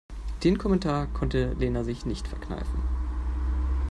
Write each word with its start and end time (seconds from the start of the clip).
Den 0.43 0.57
Kommentar 0.57 1.05
konnte 1.13 1.53
Lena 1.59 1.83
sich 1.83 2.07
nicht 2.07 2.27
verkneifen. 2.27 2.81